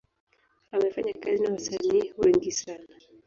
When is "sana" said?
2.51-2.93